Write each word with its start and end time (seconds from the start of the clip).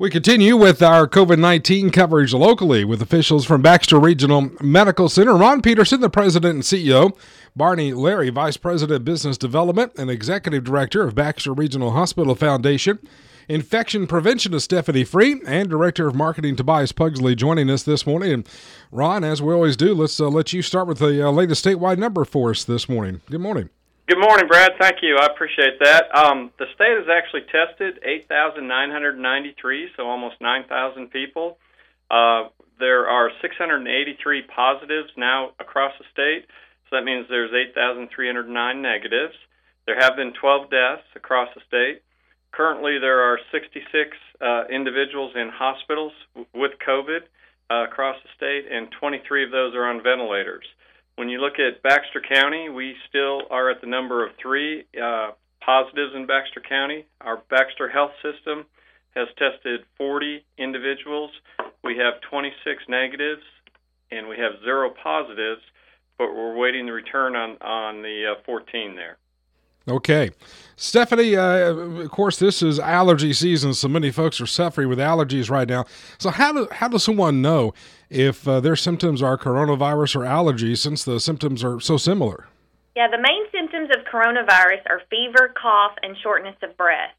We 0.00 0.08
continue 0.08 0.56
with 0.56 0.80
our 0.80 1.06
COVID 1.06 1.38
19 1.38 1.90
coverage 1.90 2.32
locally 2.32 2.86
with 2.86 3.02
officials 3.02 3.44
from 3.44 3.60
Baxter 3.60 4.00
Regional 4.00 4.50
Medical 4.62 5.10
Center. 5.10 5.36
Ron 5.36 5.60
Peterson, 5.60 6.00
the 6.00 6.08
president 6.08 6.54
and 6.54 6.62
CEO, 6.62 7.14
Barney 7.54 7.92
Larry, 7.92 8.30
vice 8.30 8.56
president 8.56 8.96
of 8.96 9.04
business 9.04 9.36
development 9.36 9.92
and 9.98 10.10
executive 10.10 10.64
director 10.64 11.02
of 11.02 11.14
Baxter 11.14 11.52
Regional 11.52 11.90
Hospital 11.90 12.34
Foundation. 12.34 12.98
Infection 13.46 14.06
preventionist 14.06 14.62
Stephanie 14.62 15.04
Free, 15.04 15.42
and 15.46 15.68
director 15.68 16.08
of 16.08 16.14
marketing 16.14 16.56
Tobias 16.56 16.92
Pugsley 16.92 17.34
joining 17.34 17.68
us 17.68 17.82
this 17.82 18.06
morning. 18.06 18.32
And 18.32 18.48
Ron, 18.90 19.22
as 19.22 19.42
we 19.42 19.52
always 19.52 19.76
do, 19.76 19.92
let's 19.92 20.18
uh, 20.18 20.30
let 20.30 20.54
you 20.54 20.62
start 20.62 20.88
with 20.88 21.00
the 21.00 21.26
uh, 21.26 21.30
latest 21.30 21.62
statewide 21.62 21.98
number 21.98 22.24
for 22.24 22.52
us 22.52 22.64
this 22.64 22.88
morning. 22.88 23.20
Good 23.28 23.42
morning. 23.42 23.68
Good 24.10 24.18
morning, 24.18 24.48
Brad. 24.48 24.72
Thank 24.80 25.02
you. 25.02 25.18
I 25.22 25.26
appreciate 25.26 25.78
that. 25.78 26.10
Um, 26.12 26.50
the 26.58 26.66
state 26.74 26.98
has 26.98 27.06
actually 27.06 27.42
tested 27.42 28.00
8,993, 28.02 29.88
so 29.96 30.02
almost 30.02 30.34
9,000 30.40 31.12
people. 31.12 31.58
Uh, 32.10 32.48
there 32.80 33.06
are 33.06 33.30
683 33.40 34.42
positives 34.52 35.10
now 35.16 35.50
across 35.60 35.92
the 36.00 36.04
state, 36.10 36.46
so 36.90 36.96
that 36.96 37.04
means 37.04 37.26
there's 37.30 37.54
8,309 37.54 38.82
negatives. 38.82 39.34
There 39.86 40.00
have 40.00 40.16
been 40.16 40.32
12 40.32 40.70
deaths 40.70 41.06
across 41.14 41.50
the 41.54 41.60
state. 41.68 42.02
Currently, 42.50 42.98
there 42.98 43.20
are 43.20 43.38
66 43.52 44.10
uh, 44.40 44.64
individuals 44.74 45.34
in 45.36 45.50
hospitals 45.54 46.12
w- 46.34 46.48
with 46.52 46.72
COVID 46.84 47.30
uh, 47.70 47.84
across 47.84 48.16
the 48.24 48.30
state, 48.34 48.66
and 48.74 48.90
23 48.90 49.44
of 49.44 49.52
those 49.52 49.76
are 49.76 49.86
on 49.86 50.02
ventilators. 50.02 50.66
When 51.20 51.28
you 51.28 51.38
look 51.38 51.58
at 51.58 51.82
Baxter 51.82 52.22
County, 52.26 52.70
we 52.70 52.96
still 53.10 53.42
are 53.50 53.68
at 53.68 53.82
the 53.82 53.86
number 53.86 54.24
of 54.24 54.32
three 54.40 54.84
uh, 54.96 55.32
positives 55.60 56.14
in 56.16 56.24
Baxter 56.24 56.62
County. 56.66 57.04
Our 57.20 57.42
Baxter 57.50 57.90
Health 57.90 58.12
System 58.22 58.64
has 59.14 59.28
tested 59.36 59.80
40 59.98 60.42
individuals. 60.56 61.30
We 61.84 61.98
have 61.98 62.22
26 62.30 62.84
negatives, 62.88 63.42
and 64.10 64.28
we 64.30 64.38
have 64.38 64.64
zero 64.64 64.94
positives, 65.02 65.60
but 66.16 66.34
we're 66.34 66.56
waiting 66.56 66.86
the 66.86 66.92
return 66.92 67.36
on, 67.36 67.58
on 67.60 68.00
the 68.00 68.36
uh, 68.38 68.42
14 68.46 68.96
there. 68.96 69.18
Okay. 69.90 70.30
Stephanie, 70.76 71.36
uh, 71.36 71.74
of 71.74 72.10
course, 72.10 72.38
this 72.38 72.62
is 72.62 72.78
allergy 72.78 73.34
season, 73.34 73.74
so 73.74 73.86
many 73.86 74.10
folks 74.10 74.40
are 74.40 74.46
suffering 74.46 74.88
with 74.88 74.98
allergies 74.98 75.50
right 75.50 75.68
now. 75.68 75.84
So, 76.16 76.30
how, 76.30 76.52
do, 76.52 76.68
how 76.72 76.88
does 76.88 77.04
someone 77.04 77.42
know 77.42 77.74
if 78.08 78.48
uh, 78.48 78.60
their 78.60 78.76
symptoms 78.76 79.20
are 79.20 79.36
coronavirus 79.36 80.16
or 80.16 80.20
allergies 80.20 80.78
since 80.78 81.04
the 81.04 81.20
symptoms 81.20 81.62
are 81.62 81.80
so 81.80 81.98
similar? 81.98 82.46
Yeah, 82.96 83.08
the 83.10 83.20
main 83.20 83.44
symptoms 83.52 83.90
of 83.94 84.06
coronavirus 84.10 84.80
are 84.88 85.02
fever, 85.10 85.52
cough, 85.60 85.92
and 86.02 86.16
shortness 86.22 86.56
of 86.62 86.76
breath. 86.76 87.12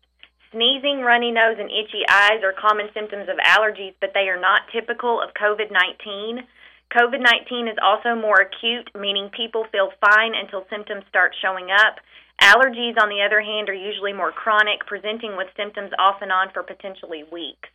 Sneezing, 0.52 1.02
runny 1.02 1.32
nose, 1.32 1.58
and 1.60 1.70
itchy 1.70 2.04
eyes 2.10 2.44
are 2.44 2.54
common 2.58 2.90
symptoms 2.94 3.30
of 3.30 3.38
allergies, 3.46 3.94
but 4.02 4.12
they 4.14 4.28
are 4.28 4.40
not 4.40 4.68
typical 4.74 5.22
of 5.22 5.34
COVID 5.34 5.72
19. 5.72 6.44
COVID 6.92 7.22
19 7.24 7.68
is 7.70 7.78
also 7.82 8.20
more 8.20 8.42
acute, 8.42 8.90
meaning 9.00 9.30
people 9.30 9.66
feel 9.72 9.92
fine 10.02 10.34
until 10.36 10.66
symptoms 10.70 11.06
start 11.08 11.32
showing 11.42 11.70
up. 11.72 12.04
Allergies, 12.42 13.00
on 13.00 13.10
the 13.10 13.22
other 13.26 13.42
hand, 13.42 13.70
are 13.70 13.74
usually 13.74 14.14
more 14.14 14.32
chronic, 14.32 14.86
presenting 14.88 15.38
with 15.38 15.48
symptoms 15.56 15.92
off 16.00 16.22
and 16.22 16.32
on 16.32 16.52
for 16.52 16.64
potentially 16.64 17.24
weeks. 17.32 17.70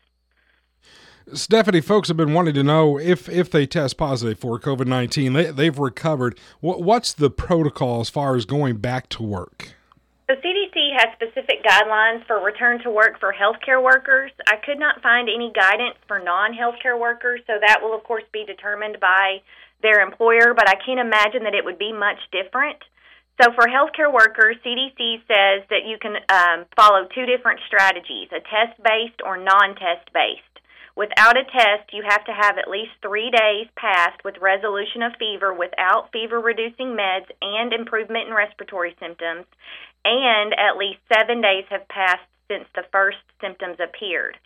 Stephanie, 1.33 1.81
folks 1.81 2.08
have 2.08 2.17
been 2.17 2.33
wanting 2.33 2.55
to 2.55 2.62
know 2.62 2.98
if 2.98 3.28
if 3.28 3.50
they 3.50 3.67
test 3.67 3.97
positive 3.97 4.39
for 4.39 4.61
COVID 4.61 4.86
nineteen, 4.86 5.33
they, 5.33 5.50
they've 5.50 5.78
recovered. 5.78 6.39
What, 6.61 6.83
what's 6.83 7.12
the 7.12 7.31
protocol 7.31 8.00
as 8.00 8.08
far 8.08 8.36
as 8.36 8.45
going 8.45 8.77
back 8.77 9.08
to 9.11 9.25
work? 9.25 9.75
The 10.28 10.34
CDC 10.34 10.92
has 10.98 11.14
specific 11.14 11.64
guidelines 11.64 12.27
for 12.27 12.42
return 12.42 12.80
to 12.83 12.91
work 12.91 13.19
for 13.20 13.33
healthcare 13.33 13.83
workers. 13.83 14.33
I 14.48 14.56
could 14.56 14.78
not 14.78 15.01
find 15.01 15.28
any 15.28 15.53
guidance 15.55 15.97
for 16.08 16.19
non-healthcare 16.19 16.98
workers, 16.98 17.41
so 17.47 17.55
that 17.61 17.80
will 17.83 17.95
of 17.95 18.03
course 18.03 18.25
be 18.33 18.45
determined 18.45 18.98
by 19.01 19.42
their 19.83 20.01
employer. 20.01 20.55
But 20.55 20.69
I 20.69 20.75
can't 20.84 20.98
imagine 20.98 21.45
that 21.45 21.55
it 21.55 21.64
would 21.64 21.78
be 21.78 21.92
much 21.92 22.19
different. 22.33 22.78
So 23.41 23.52
for 23.52 23.69
healthcare 23.69 24.13
workers, 24.13 24.57
CDC 24.64 25.20
says 25.29 25.69
that 25.69 25.85
you 25.85 25.98
can 26.01 26.17
um, 26.33 26.64
follow 26.74 27.05
two 27.14 27.27
different 27.27 27.61
strategies: 27.67 28.29
a 28.33 28.41
test-based 28.41 29.20
or 29.24 29.36
non-test 29.36 30.08
based. 30.14 30.57
Without 30.97 31.36
a 31.36 31.45
test, 31.45 31.92
you 31.92 32.02
have 32.08 32.25
to 32.25 32.33
have 32.33 32.57
at 32.57 32.70
least 32.70 32.92
three 33.02 33.30
days 33.30 33.69
passed 33.77 34.25
with 34.25 34.41
resolution 34.41 35.02
of 35.02 35.13
fever 35.19 35.52
without 35.52 36.08
fever 36.11 36.41
reducing 36.41 36.96
meds 36.96 37.29
and 37.42 37.75
improvement 37.75 38.29
in 38.29 38.35
respiratory 38.35 38.96
symptoms, 38.98 39.45
and 40.07 40.55
at 40.57 40.79
least 40.79 41.01
seven 41.13 41.42
days 41.42 41.67
have 41.69 41.86
passed 41.89 42.25
since 42.48 42.64
the 42.75 42.89
first 42.91 43.20
symptoms 43.42 43.77
appeared. 43.77 44.39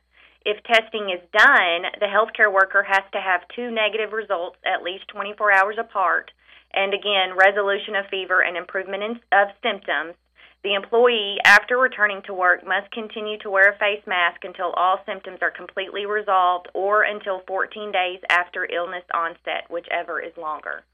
If 0.45 0.65
testing 0.65 1.11
is 1.11 1.23
done, 1.31 1.87
the 2.01 2.11
healthcare 2.11 2.53
worker 2.53 2.83
has 2.83 3.05
to 3.13 3.21
have 3.21 3.47
two 3.55 3.71
negative 3.71 4.13
results 4.13 4.57
at 4.67 4.83
least 4.83 5.07
24 5.09 5.53
hours 5.53 5.77
apart, 5.79 6.33
and 6.75 6.95
again, 6.95 7.37
resolution 7.37 7.97
of 7.97 8.07
fever 8.11 8.41
and 8.43 8.57
improvement 8.57 9.03
in, 9.03 9.21
of 9.33 9.49
symptoms 9.63 10.15
the 10.63 10.75
employee, 10.75 11.39
after 11.47 11.79
returning 11.79 12.21
to 12.27 12.35
work, 12.35 12.67
must 12.67 12.91
continue 12.93 13.39
to 13.39 13.51
wear 13.51 13.73
a 13.73 13.79
face 13.79 14.07
mask 14.07 14.45
until 14.45 14.73
all 14.73 14.99
symptoms 15.07 15.39
are 15.41 15.51
completely 15.51 16.05
resolved 16.05 16.69
or 16.75 17.03
until 17.03 17.41
14 17.47 17.91
days 17.91 18.21
after 18.29 18.71
illness 18.71 19.05
onset, 19.15 19.65
whichever 19.71 20.21
is 20.21 20.37
longer. 20.37 20.85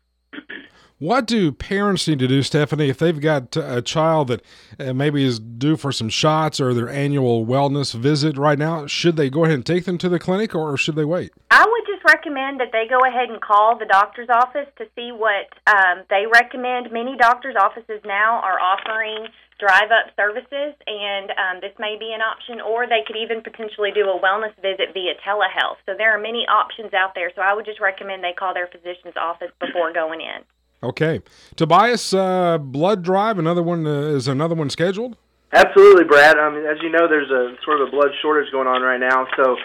What 0.98 1.26
do 1.26 1.53
parents 1.53 2.08
need 2.08 2.20
to 2.20 2.28
do, 2.28 2.43
Stephanie, 2.43 2.88
if 2.88 2.98
they've 2.98 3.20
got 3.20 3.54
a 3.56 3.82
child 3.82 4.28
that 4.28 4.43
uh, 4.78 4.94
maybe 4.94 5.25
is 5.25 5.38
due 5.38 5.76
for 5.76 5.93
some 5.93 6.08
shots 6.08 6.58
or 6.58 6.72
their 6.72 6.88
annual 6.88 7.44
wellness 7.44 7.93
visit 7.93 8.38
right 8.38 8.58
now? 8.58 8.87
Should 8.87 9.16
they 9.16 9.28
go 9.28 9.44
ahead 9.44 9.56
and 9.56 9.66
take 9.66 9.84
them 9.84 9.98
to 9.98 10.08
the 10.08 10.19
clinic 10.19 10.54
or 10.54 10.76
should 10.78 10.97
they 10.97 11.04
wait? 11.04 11.32
I 11.50 11.66
would 11.66 11.75
recommend 12.06 12.61
that 12.61 12.71
they 12.72 12.87
go 12.89 13.03
ahead 13.03 13.28
and 13.28 13.41
call 13.43 13.77
the 13.78 13.87
doctor's 13.87 14.28
office 14.31 14.71
to 14.78 14.87
see 14.94 15.11
what 15.11 15.50
um, 15.67 16.06
they 16.09 16.25
recommend. 16.31 16.91
Many 16.93 17.17
doctor's 17.17 17.56
offices 17.59 18.00
now 18.05 18.41
are 18.41 18.59
offering 18.59 19.28
drive 19.59 19.89
up 19.89 20.12
services, 20.17 20.77
and 20.87 21.31
um, 21.33 21.56
this 21.61 21.72
may 21.78 21.97
be 21.99 22.12
an 22.12 22.21
option, 22.21 22.61
or 22.61 22.87
they 22.87 23.00
could 23.06 23.17
even 23.17 23.41
potentially 23.41 23.91
do 23.91 24.05
a 24.05 24.21
wellness 24.21 24.55
visit 24.61 24.93
via 24.93 25.17
telehealth. 25.25 25.81
So 25.87 25.94
there 25.97 26.12
are 26.15 26.21
many 26.21 26.44
options 26.49 26.93
out 26.93 27.15
there. 27.15 27.33
So 27.34 27.43
I 27.43 27.55
would 27.55 27.65
just 27.65 27.81
recommend 27.81 28.23
they 28.23 28.37
call 28.37 28.55
their 28.55 28.69
physician's 28.69 29.17
office 29.17 29.50
before 29.61 29.93
going 29.93 30.21
in. 30.21 30.44
Okay, 30.83 31.21
Tobias, 31.56 32.12
uh, 32.12 32.59
blood 32.59 33.03
drive. 33.03 33.38
Another 33.38 33.62
one 33.62 33.87
uh, 33.87 34.12
is 34.12 34.28
another 34.28 34.55
one 34.55 34.69
scheduled. 34.69 35.17
Absolutely, 35.53 36.05
Brad. 36.05 36.37
I 36.37 36.50
mean, 36.50 36.67
as 36.67 36.77
you 36.83 36.91
know, 36.91 37.09
there's 37.09 37.31
a 37.31 37.56
sort 37.65 37.81
of 37.81 37.88
a 37.88 37.91
blood 37.91 38.11
shortage 38.21 38.53
going 38.53 38.67
on 38.67 38.83
right 38.83 39.00
now. 39.00 39.27
So 39.37 39.56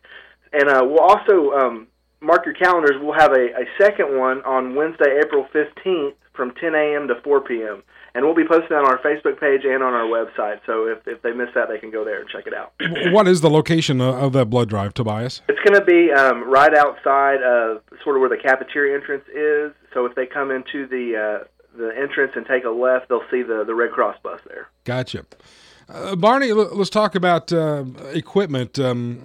And 0.51 0.69
uh, 0.69 0.83
we'll 0.85 0.99
also 0.99 1.51
um, 1.51 1.87
mark 2.21 2.45
your 2.45 2.53
calendars. 2.53 3.01
We'll 3.01 3.17
have 3.17 3.31
a, 3.31 3.47
a 3.55 3.65
second 3.81 4.17
one 4.19 4.43
on 4.43 4.75
Wednesday, 4.75 5.19
April 5.23 5.47
15th 5.53 6.13
from 6.33 6.53
10 6.59 6.75
a.m. 6.75 7.07
to 7.07 7.15
4 7.23 7.41
p.m. 7.41 7.83
And 8.15 8.25
we'll 8.25 8.35
be 8.35 8.47
posting 8.47 8.77
on 8.77 8.85
our 8.85 8.99
Facebook 8.99 9.39
page 9.39 9.61
and 9.65 9.81
on 9.81 9.93
our 9.93 10.05
website. 10.05 10.59
So 10.67 10.85
if, 10.85 11.07
if 11.07 11.21
they 11.23 11.31
miss 11.31 11.49
that, 11.55 11.67
they 11.69 11.79
can 11.79 11.89
go 11.89 12.05
there 12.05 12.19
and 12.19 12.29
check 12.29 12.45
it 12.45 12.53
out. 12.53 12.73
what 13.11 13.27
is 13.27 13.41
the 13.41 13.49
location 13.49 14.01
of 14.01 14.33
that 14.33 14.49
blood 14.51 14.69
drive, 14.69 14.93
Tobias? 14.93 15.41
It's 15.47 15.59
going 15.61 15.79
to 15.79 15.85
be 15.85 16.11
um, 16.11 16.47
right 16.47 16.75
outside 16.75 17.41
of 17.41 17.81
sort 18.03 18.17
of 18.17 18.19
where 18.21 18.29
the 18.29 18.37
cafeteria 18.37 18.95
entrance 18.95 19.25
is. 19.29 19.73
So 19.93 20.05
if 20.05 20.13
they 20.13 20.27
come 20.27 20.51
into 20.51 20.85
the 20.87 21.41
uh, 21.41 21.47
the 21.75 21.91
entrance 21.97 22.33
and 22.35 22.45
take 22.45 22.65
a 22.65 22.69
left, 22.69 23.09
they'll 23.09 23.25
see 23.31 23.41
the, 23.41 23.63
the 23.65 23.73
Red 23.73 23.91
Cross 23.91 24.17
bus 24.21 24.39
there. 24.47 24.67
Gotcha. 24.83 25.25
Uh, 25.93 26.15
Barney, 26.15 26.51
let's 26.51 26.89
talk 26.89 27.13
about 27.13 27.53
uh, 27.53 27.85
equipment. 28.13 28.79
Um, 28.79 29.17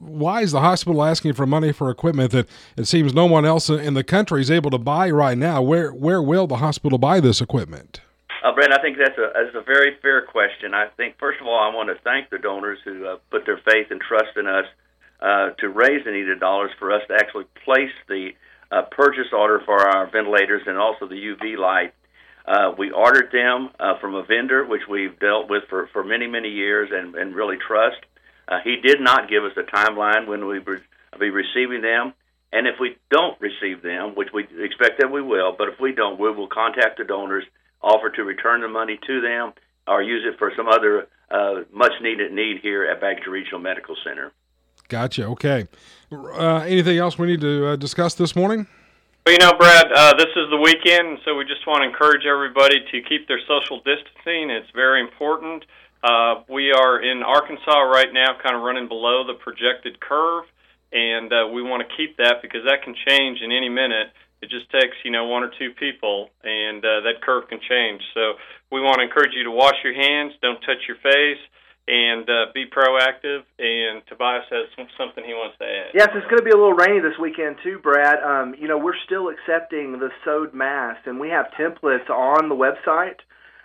why 0.00 0.40
is 0.40 0.52
the 0.52 0.60
hospital 0.60 1.04
asking 1.04 1.34
for 1.34 1.44
money 1.44 1.72
for 1.72 1.90
equipment 1.90 2.30
that 2.32 2.48
it 2.78 2.86
seems 2.86 3.12
no 3.12 3.26
one 3.26 3.44
else 3.44 3.68
in 3.68 3.92
the 3.92 4.02
country 4.02 4.40
is 4.40 4.50
able 4.50 4.70
to 4.70 4.78
buy 4.78 5.10
right 5.10 5.36
now? 5.36 5.60
Where 5.60 5.92
where 5.92 6.22
will 6.22 6.46
the 6.46 6.56
hospital 6.56 6.96
buy 6.96 7.20
this 7.20 7.42
equipment? 7.42 8.00
Uh, 8.42 8.54
Brent, 8.54 8.72
I 8.72 8.80
think 8.80 8.96
that's 8.96 9.18
a 9.18 9.30
that's 9.34 9.54
a 9.54 9.60
very 9.60 9.98
fair 10.00 10.22
question. 10.22 10.72
I 10.72 10.86
think 10.96 11.16
first 11.18 11.40
of 11.42 11.46
all, 11.46 11.58
I 11.58 11.74
want 11.74 11.90
to 11.90 12.02
thank 12.02 12.30
the 12.30 12.38
donors 12.38 12.78
who 12.82 13.06
uh, 13.06 13.16
put 13.30 13.44
their 13.44 13.60
faith 13.70 13.88
and 13.90 14.00
trust 14.00 14.38
in 14.38 14.46
us 14.46 14.64
uh, 15.20 15.50
to 15.58 15.68
raise 15.68 16.02
the 16.06 16.12
needed 16.12 16.40
dollars 16.40 16.70
for 16.78 16.92
us 16.92 17.02
to 17.08 17.14
actually 17.14 17.44
place 17.62 17.92
the 18.08 18.30
uh, 18.72 18.82
purchase 18.90 19.28
order 19.36 19.60
for 19.66 19.86
our 19.86 20.10
ventilators 20.10 20.62
and 20.66 20.78
also 20.78 21.06
the 21.06 21.14
UV 21.14 21.58
light 21.58 21.92
uh, 22.46 22.72
we 22.76 22.90
ordered 22.90 23.30
them 23.32 23.70
uh, 23.80 23.98
from 24.00 24.14
a 24.14 24.22
vendor 24.22 24.64
which 24.64 24.82
we've 24.88 25.18
dealt 25.18 25.48
with 25.48 25.64
for, 25.68 25.88
for 25.92 26.04
many, 26.04 26.26
many 26.26 26.48
years 26.48 26.90
and, 26.92 27.14
and 27.14 27.34
really 27.34 27.56
trust. 27.56 27.96
Uh, 28.46 28.58
he 28.62 28.76
did 28.76 29.00
not 29.00 29.30
give 29.30 29.44
us 29.44 29.52
a 29.56 29.62
timeline 29.62 30.26
when 30.26 30.46
we 30.46 30.58
would 30.58 30.82
be 31.18 31.30
receiving 31.30 31.80
them. 31.80 32.12
And 32.52 32.66
if 32.68 32.74
we 32.78 32.96
don't 33.10 33.40
receive 33.40 33.82
them, 33.82 34.14
which 34.14 34.28
we 34.32 34.46
expect 34.62 35.00
that 35.00 35.10
we 35.10 35.22
will, 35.22 35.54
but 35.56 35.68
if 35.68 35.80
we 35.80 35.92
don't, 35.92 36.20
we 36.20 36.30
will 36.30 36.46
contact 36.46 36.98
the 36.98 37.04
donors, 37.04 37.44
offer 37.82 38.10
to 38.10 38.22
return 38.22 38.60
the 38.60 38.68
money 38.68 38.98
to 39.06 39.20
them, 39.20 39.52
or 39.88 40.02
use 40.02 40.24
it 40.24 40.38
for 40.38 40.52
some 40.56 40.68
other 40.68 41.08
uh, 41.30 41.62
much 41.72 41.92
needed 42.00 42.32
need 42.32 42.58
here 42.62 42.84
at 42.84 43.00
Baxter 43.00 43.30
Regional 43.30 43.58
Medical 43.58 43.96
Center. 44.04 44.32
Gotcha. 44.88 45.26
Okay. 45.28 45.66
Uh, 46.12 46.58
anything 46.58 46.98
else 46.98 47.18
we 47.18 47.26
need 47.26 47.40
to 47.40 47.66
uh, 47.68 47.76
discuss 47.76 48.14
this 48.14 48.36
morning? 48.36 48.66
Well, 49.24 49.32
you 49.32 49.38
know, 49.40 49.56
Brad, 49.56 49.88
uh, 49.88 50.12
this 50.20 50.28
is 50.36 50.52
the 50.52 50.60
weekend, 50.60 51.16
so 51.24 51.34
we 51.34 51.48
just 51.48 51.66
want 51.66 51.80
to 51.80 51.88
encourage 51.88 52.28
everybody 52.28 52.84
to 52.92 53.00
keep 53.08 53.26
their 53.26 53.40
social 53.48 53.80
distancing. 53.80 54.52
It's 54.52 54.68
very 54.76 55.00
important. 55.00 55.64
Uh, 56.04 56.44
we 56.44 56.72
are 56.76 57.00
in 57.00 57.22
Arkansas 57.22 57.88
right 57.88 58.12
now, 58.12 58.36
kind 58.36 58.54
of 58.54 58.60
running 58.60 58.86
below 58.86 59.24
the 59.24 59.32
projected 59.40 59.98
curve, 59.98 60.44
and 60.92 61.32
uh, 61.32 61.48
we 61.48 61.64
want 61.64 61.80
to 61.80 61.88
keep 61.96 62.18
that 62.18 62.44
because 62.44 62.68
that 62.68 62.84
can 62.84 62.92
change 63.08 63.40
in 63.40 63.48
any 63.48 63.70
minute. 63.70 64.12
It 64.42 64.52
just 64.52 64.68
takes, 64.68 64.92
you 65.08 65.10
know, 65.10 65.24
one 65.24 65.42
or 65.42 65.48
two 65.56 65.72
people, 65.72 66.28
and 66.44 66.84
uh, 66.84 67.00
that 67.08 67.24
curve 67.24 67.48
can 67.48 67.64
change. 67.64 68.04
So 68.12 68.36
we 68.68 68.84
want 68.84 69.00
to 69.00 69.08
encourage 69.08 69.32
you 69.32 69.44
to 69.44 69.50
wash 69.50 69.80
your 69.82 69.96
hands, 69.96 70.36
don't 70.44 70.60
touch 70.68 70.84
your 70.84 71.00
face, 71.00 71.40
and 71.86 72.28
uh, 72.28 72.46
be 72.54 72.64
proactive. 72.66 73.44
And 73.58 74.02
Tobias 74.08 74.44
has 74.50 74.66
something 74.96 75.24
he 75.24 75.34
wants 75.34 75.58
to 75.58 75.64
add. 75.64 75.90
Yes, 75.94 76.08
it's 76.14 76.26
going 76.26 76.38
to 76.38 76.44
be 76.44 76.50
a 76.50 76.56
little 76.56 76.72
rainy 76.72 77.00
this 77.00 77.18
weekend 77.20 77.56
too, 77.62 77.78
Brad. 77.82 78.22
Um, 78.22 78.54
you 78.58 78.68
know, 78.68 78.78
we're 78.78 78.98
still 79.04 79.28
accepting 79.28 79.98
the 79.98 80.10
sewed 80.24 80.54
mask, 80.54 81.06
and 81.06 81.20
we 81.20 81.28
have 81.28 81.46
templates 81.58 82.08
on 82.08 82.48
the 82.48 82.56
website 82.56 83.20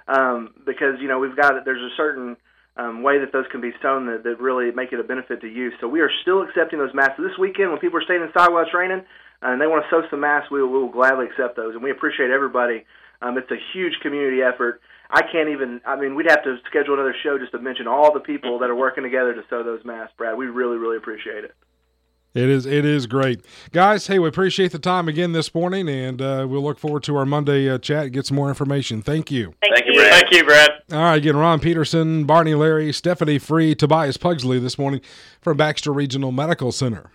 um, 0.07 0.54
because 0.66 1.00
you 1.00 1.07
know 1.07 1.19
we've 1.19 1.36
got 1.36 1.54
there's 1.66 1.81
a 1.81 1.95
certain 1.95 2.36
um, 2.77 3.04
way 3.04 3.19
that 3.19 3.31
those 3.31 3.45
can 3.51 3.62
be 3.62 3.71
sewn 3.81 4.06
that, 4.07 4.24
that 4.24 4.39
really 4.39 4.71
make 4.71 4.92
it 4.92 5.00
a 5.00 5.04
benefit 5.04 5.42
to 5.42 5.48
use. 5.48 5.74
So 5.80 5.88
we 5.88 6.01
are 6.01 6.12
still 6.21 6.44
accepting 6.44 6.80
those 6.80 6.94
masks. 6.94 7.19
This 7.19 7.38
weekend, 7.39 7.71
when 7.71 7.80
people 7.80 8.00
are 8.00 8.04
staying 8.04 8.24
inside 8.24 8.50
while 8.50 8.63
it's 8.63 8.74
raining 8.74 9.04
and 9.42 9.62
they 9.62 9.68
want 9.68 9.83
to 9.83 9.89
sew 9.89 10.04
some 10.10 10.19
masks, 10.19 10.51
we 10.51 10.62
will, 10.62 10.69
we 10.69 10.80
will 10.80 10.92
gladly 10.92 11.25
accept 11.27 11.56
those, 11.56 11.75
and 11.75 11.83
we 11.83 11.92
appreciate 11.92 12.31
everybody. 12.31 12.83
Um, 13.21 13.38
it's 13.38 13.51
a 13.51 13.57
huge 13.74 13.94
community 14.01 14.42
effort. 14.42 14.81
I 15.10 15.21
can't 15.24 15.50
even. 15.50 15.81
I 15.86 16.00
mean, 16.00 16.16
we'd 16.16 16.30
have 16.30 16.44
to 16.44 16.57
schedule 16.69 16.94
another 16.94 17.16
show 17.24 17.38
just 17.39 17.51
to 17.54 17.60
mention 17.60 17.88
all 17.88 18.13
the 18.13 18.19
people 18.19 18.60
that 18.60 18.69
are 18.69 18.75
working 18.75 19.04
together 19.04 19.33
to 19.33 19.42
sew 19.50 19.63
those 19.63 19.83
masks, 19.83 20.13
Brad. 20.18 20.38
We 20.38 20.45
really, 20.45 20.77
really 20.77 20.98
appreciate 20.98 21.44
it. 21.44 21.54
It 22.36 22.48
is 22.48 22.68
it 22.68 22.86
is 22.86 23.07
great, 23.07 23.44
guys. 23.71 24.06
Hey, 24.06 24.19
we 24.19 24.27
appreciate 24.27 24.71
the 24.71 24.77
time 24.77 25.07
again 25.07 25.31
this 25.31 25.56
morning, 25.56 25.89
and 25.89 26.21
uh, 26.21 26.45
we'll 26.48 26.62
look 26.62 26.77
forward 26.77 27.01
to 27.04 27.18
our 27.18 27.25
Monday 27.25 27.68
uh, 27.68 27.80
chat. 27.80 28.12
Get 28.12 28.27
some 28.27 28.36
more 28.36 28.50
information. 28.50 29.01
Thank 29.01 29.31
you. 29.31 29.56
Thank, 29.62 29.74
Thank 29.74 29.88
you, 29.88 29.94
you. 29.94 30.00
Brad. 30.00 30.13
Thank 30.13 30.31
you, 30.31 30.44
Brad. 30.44 30.69
All 30.92 31.00
right, 31.00 31.16
again, 31.16 31.36
Ron 31.36 31.60
Peterson, 31.60 32.25
Barney 32.25 32.54
Larry, 32.54 32.94
Stephanie 32.94 33.39
Free, 33.39 33.74
Tobias 33.74 34.18
Pugsley 34.18 34.60
this 34.60 34.77
morning 34.77 35.01
from 35.42 35.57
Baxter 35.57 35.92
Regional 35.92 36.31
Medical 36.31 36.71
Center. 36.71 37.10